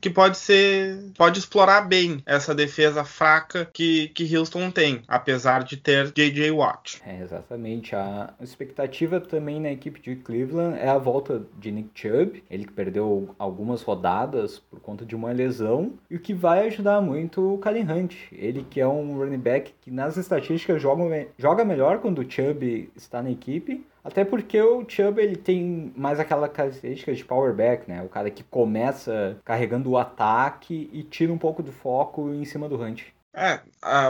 [0.00, 1.12] que, pode ser.
[1.16, 6.50] pode explorar bem essa defesa fraca que, que Houston tem, apesar de ter J.J.
[6.50, 7.00] Watt.
[7.06, 7.94] É, exatamente.
[7.94, 12.72] A expectativa também na equipe de Cleveland é a volta de Nick Chubb, ele que
[12.72, 17.58] perdeu algumas rodadas por conta de uma lesão, e o que vai ajudar muito o
[17.58, 18.14] Karen Hunt.
[18.32, 22.90] Ele que é um running back que nas estatísticas joga, joga melhor quando o Chubb
[22.96, 27.86] está na equipe, até porque o Chubb ele tem mais aquela característica de power back,
[27.86, 28.02] né?
[28.02, 32.70] O cara que começa carregando o ataque e tira um pouco do foco em cima
[32.70, 33.02] do Hunt.
[33.34, 33.60] É,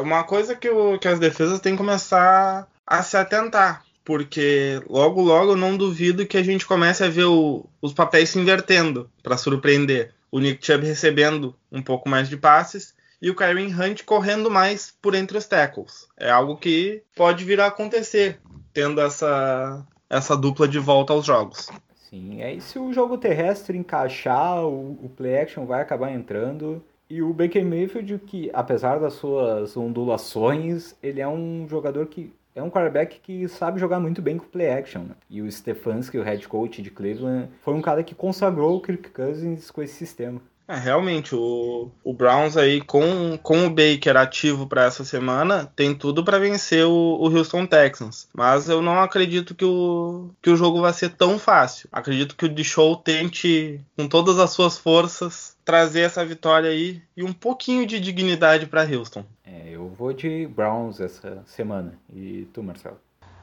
[0.01, 3.83] uma coisa que, o, que as defesas têm que começar a se atentar.
[4.05, 8.31] Porque logo, logo eu não duvido que a gente comece a ver o, os papéis
[8.31, 10.15] se invertendo para surpreender.
[10.31, 14.95] O Nick Chubb recebendo um pouco mais de passes e o Kyrie Hunt correndo mais
[15.03, 16.07] por entre os tackles.
[16.17, 18.39] É algo que pode vir a acontecer
[18.79, 21.69] tendo essa, essa dupla de volta aos jogos.
[21.97, 26.81] Sim, aí se o jogo terrestre encaixar, o, o play action vai acabar entrando.
[27.11, 32.63] E o Baker Mayfield, que apesar das suas ondulações, ele é um jogador que é
[32.63, 35.03] um quarterback que sabe jogar muito bem com play action.
[35.03, 35.15] Né?
[35.29, 39.11] E o Stefanski, o head coach de Cleveland, foi um cara que consagrou o Kirk
[39.11, 40.41] Cousins com esse sistema.
[40.69, 45.95] É, realmente, o, o Browns aí com, com o Baker ativo para essa semana tem
[45.95, 48.29] tudo para vencer o, o, Houston Texans.
[48.35, 51.89] Mas eu não acredito que o, que o jogo vai ser tão fácil.
[51.91, 57.25] Acredito que o D-Show tente, com todas as suas forças, trazer essa vitória aí e
[57.25, 59.25] um pouquinho de dignidade para Houston.
[59.47, 61.99] É, eu vou de Browns essa semana.
[62.15, 63.01] E tu, Marcelo?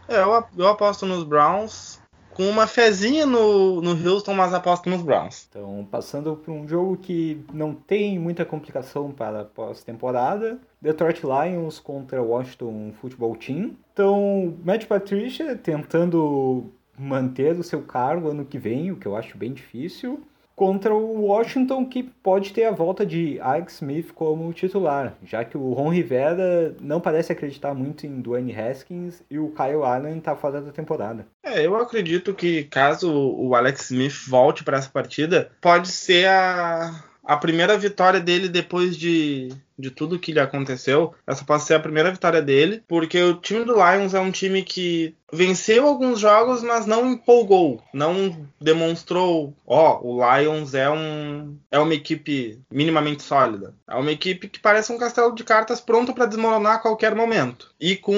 [0.08, 2.00] É, eu, eu aposto nos Browns
[2.36, 5.48] com uma fezinha no, no Houston, mas aposto nos Browns.
[5.50, 11.80] Então, passando para um jogo que não tem muita complicação para a pós-temporada, Detroit Lions
[11.80, 13.72] contra Washington Football Team.
[13.94, 16.70] Então, Matt Patricia tentando
[17.00, 20.22] manter o seu cargo ano que vem, o que eu acho bem difícil
[20.56, 25.58] contra o Washington, que pode ter a volta de Ike Smith como titular, já que
[25.58, 30.36] o Ron Rivera não parece acreditar muito em Dwayne Haskins e o Kyle Allen está
[30.36, 31.28] fora da temporada.
[31.44, 37.04] É, eu acredito que caso o Alex Smith volte para essa partida, pode ser a,
[37.24, 41.80] a primeira vitória dele depois de de tudo que lhe aconteceu, essa pode ser a
[41.80, 46.64] primeira vitória dele, porque o time do Lions é um time que venceu alguns jogos,
[46.64, 53.24] mas não empolgou, não demonstrou, ó, oh, o Lions é um é uma equipe minimamente
[53.24, 53.74] sólida.
[53.88, 57.74] É uma equipe que parece um castelo de cartas pronto para desmoronar a qualquer momento.
[57.80, 58.16] E com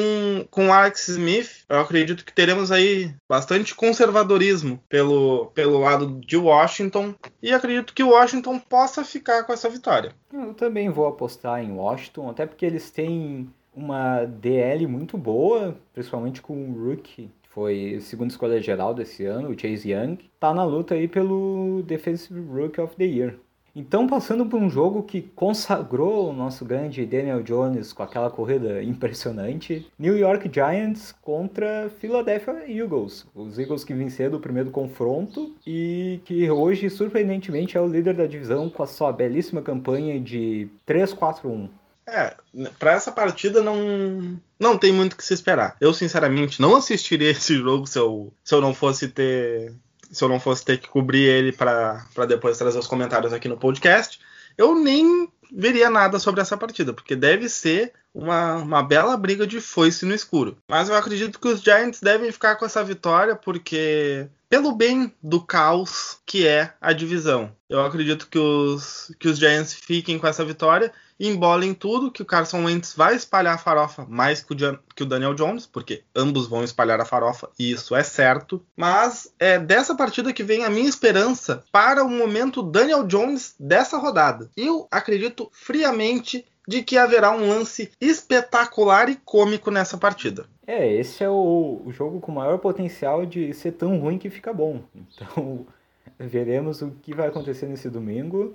[0.50, 7.16] com Alex Smith, eu acredito que teremos aí bastante conservadorismo pelo pelo lado de Washington
[7.42, 10.14] e acredito que o Washington possa ficar com essa vitória.
[10.32, 16.42] Eu também vou apostar em Washington, até porque eles têm uma DL muito boa, principalmente
[16.42, 20.64] com o Rookie, que foi segunda escolha geral desse ano, o Chase Young, tá na
[20.64, 23.36] luta aí pelo Defensive Rookie of the Year.
[23.78, 28.82] Então, passando por um jogo que consagrou o nosso grande Daniel Jones com aquela corrida
[28.82, 33.28] impressionante, New York Giants contra Philadelphia Eagles.
[33.36, 38.26] Os Eagles que venceram o primeiro confronto e que hoje, surpreendentemente, é o líder da
[38.26, 41.70] divisão com a sua belíssima campanha de 3-4-1.
[42.08, 42.34] É,
[42.80, 45.76] para essa partida não não tem muito o que se esperar.
[45.80, 49.72] Eu, sinceramente, não assistiria esse jogo se eu, se eu não fosse ter
[50.12, 53.58] se eu não fosse ter que cobrir ele para depois trazer os comentários aqui no
[53.58, 54.20] podcast,
[54.58, 59.62] eu nem veria nada sobre essa partida, porque deve ser uma, uma bela briga de
[59.62, 60.58] foice no escuro.
[60.68, 65.42] Mas eu acredito que os Giants devem ficar com essa vitória, porque pelo bem do
[65.42, 67.52] caos que é a divisão.
[67.70, 72.26] Eu acredito que os, que os Giants fiquem com essa vitória embolem tudo, que o
[72.26, 76.48] Carson Wentz vai espalhar a farofa mais que o, que o Daniel Jones, porque ambos
[76.48, 78.64] vão espalhar a farofa, e isso é certo.
[78.76, 83.98] Mas é dessa partida que vem a minha esperança para o momento Daniel Jones dessa
[83.98, 84.50] rodada.
[84.56, 90.46] Eu acredito friamente de que haverá um lance espetacular e cômico nessa partida.
[90.66, 94.52] É, esse é o, o jogo com maior potencial de ser tão ruim que fica
[94.52, 94.82] bom.
[94.94, 95.66] Então,
[96.20, 98.54] veremos o que vai acontecer nesse domingo.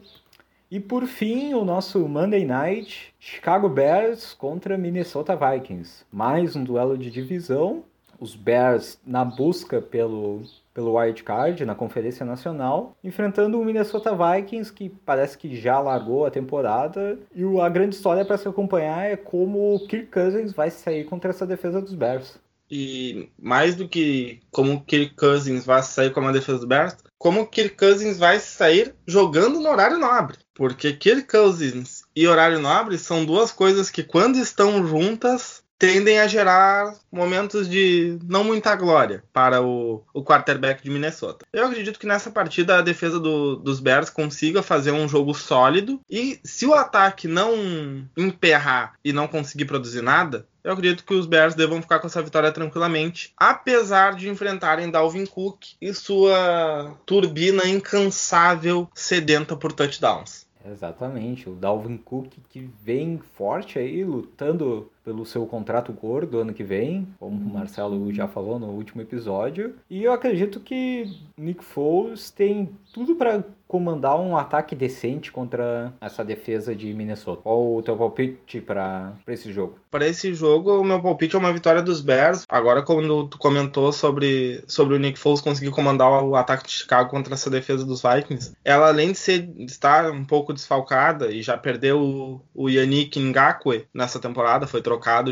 [0.72, 6.02] E por fim, o nosso Monday Night, Chicago Bears contra Minnesota Vikings.
[6.10, 7.84] Mais um duelo de divisão.
[8.18, 10.40] Os Bears na busca pelo,
[10.72, 16.24] pelo wild card na Conferência Nacional, enfrentando o Minnesota Vikings, que parece que já largou
[16.24, 17.18] a temporada.
[17.34, 21.32] E a grande história para se acompanhar é como o Kirk Cousins vai sair contra
[21.32, 22.40] essa defesa dos Bears.
[22.70, 26.96] E mais do que como o Kirk Cousins vai sair com a defesa dos Bears,
[27.22, 30.38] como Kirk Cousins vai sair jogando no horário nobre.
[30.52, 36.26] Porque Kirk Cousins e horário nobre são duas coisas que, quando estão juntas, tendem a
[36.26, 41.46] gerar momentos de não muita glória para o, o quarterback de Minnesota.
[41.52, 46.00] Eu acredito que nessa partida a defesa do, dos Bears consiga fazer um jogo sólido
[46.10, 51.26] e se o ataque não emperrar e não conseguir produzir nada, eu acredito que os
[51.26, 57.66] Bears devam ficar com essa vitória tranquilamente, apesar de enfrentarem Dalvin Cook e sua turbina
[57.68, 60.46] incansável sedenta por touchdowns.
[60.64, 66.64] Exatamente, o Dalvin Cook que vem forte aí, lutando pelo seu contrato gordo ano que
[66.64, 69.74] vem, como o Marcelo já falou no último episódio.
[69.90, 76.22] E eu acredito que Nick Foles tem tudo para comandar um ataque decente contra essa
[76.22, 77.40] defesa de Minnesota.
[77.40, 79.78] Qual o teu palpite para esse jogo?
[79.90, 82.44] Para esse jogo, o meu palpite é uma vitória dos Bears.
[82.50, 87.08] Agora, quando tu comentou sobre, sobre o Nick Foles conseguir comandar o ataque de Chicago
[87.08, 91.56] contra essa defesa dos Vikings, ela além de ser estar um pouco desfalcada e já
[91.56, 94.82] perdeu o, o Yannick Ngakwe nessa temporada, foi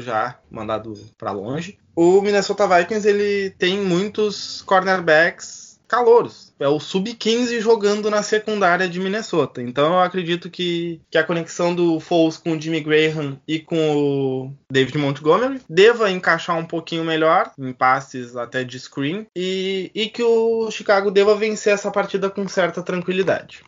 [0.01, 1.79] já, mandado para longe.
[1.95, 6.53] O Minnesota Vikings ele tem muitos cornerbacks calouros.
[6.61, 9.61] É o sub-15 jogando na secundária de Minnesota.
[9.61, 13.97] Então eu acredito que, que a conexão do Foles com o Jimmy Graham e com
[13.97, 20.09] o David Montgomery deva encaixar um pouquinho melhor, em passes até de screen, e, e
[20.09, 23.65] que o Chicago deva vencer essa partida com certa tranquilidade.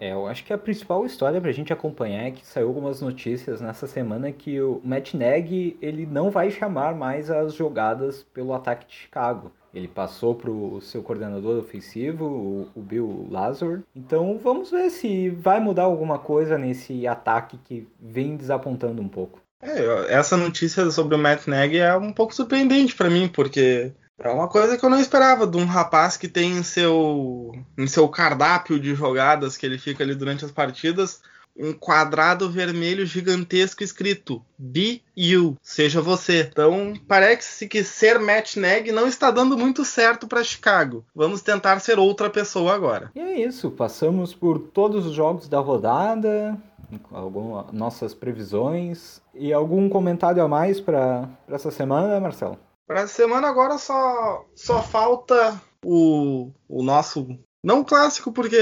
[0.00, 3.60] É, eu acho que a principal história pra gente acompanhar é que saiu algumas notícias
[3.60, 8.86] nessa semana que o Matt Nagy ele não vai chamar mais as jogadas pelo ataque
[8.86, 9.50] de Chicago.
[9.74, 13.80] Ele passou para o seu coordenador ofensivo, o, o Bill Lazor.
[13.94, 19.40] Então vamos ver se vai mudar alguma coisa nesse ataque que vem desapontando um pouco.
[19.60, 24.28] É, essa notícia sobre o Matt Nagy é um pouco surpreendente para mim, porque é
[24.28, 28.08] uma coisa que eu não esperava de um rapaz que tem em seu, em seu
[28.08, 31.20] cardápio de jogadas que ele fica ali durante as partidas
[31.58, 36.48] um quadrado vermelho gigantesco escrito Be You, seja você.
[36.50, 41.04] Então parece que ser Matt Neg não está dando muito certo para Chicago.
[41.14, 43.10] Vamos tentar ser outra pessoa agora.
[43.14, 46.56] E é isso, passamos por todos os jogos da rodada,
[47.10, 52.58] algumas nossas previsões e algum comentário a mais para essa semana, Marcelo?
[52.88, 58.56] Para essa semana agora só só falta o, o nosso não clássico porque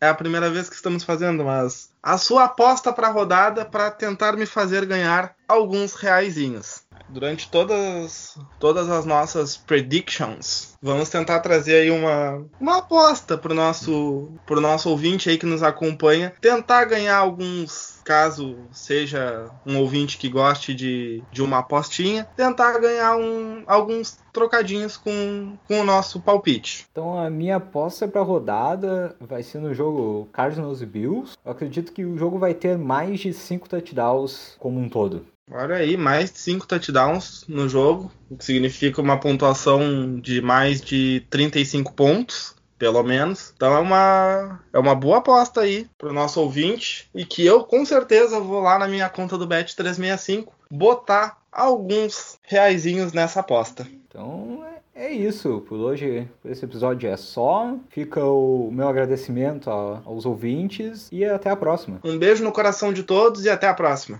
[0.00, 3.88] é a primeira vez que estamos fazendo, mas a sua aposta para a rodada para
[3.90, 6.82] tentar me fazer ganhar alguns reaisinhos.
[7.08, 13.54] Durante todas, todas as nossas predictions, vamos tentar trazer aí uma, uma aposta para o
[13.54, 20.16] nosso, pro nosso ouvinte aí que nos acompanha, tentar ganhar alguns caso seja um ouvinte
[20.16, 26.18] que goste de, de uma apostinha, tentar ganhar um, alguns trocadinhos com, com o nosso
[26.18, 26.86] palpite.
[26.90, 31.36] Então a minha aposta para rodada vai ser no jogo Cardinals Bills.
[31.44, 35.26] Eu acredito que o jogo vai ter mais de 5 touchdowns como um todo.
[35.50, 40.80] Olha aí, mais de 5 touchdowns no jogo, o que significa uma pontuação de mais
[40.80, 43.52] de 35 pontos pelo menos.
[43.56, 47.84] Então é uma, é uma boa aposta aí pro nosso ouvinte e que eu com
[47.84, 53.86] certeza vou lá na minha conta do Bet365 botar alguns reaisinhos nessa aposta.
[54.06, 54.64] Então
[54.94, 57.74] é, é isso, por hoje esse episódio é só.
[57.88, 62.00] Fica o meu agradecimento aos ouvintes e até a próxima.
[62.04, 64.16] Um beijo no coração de todos e até a próxima.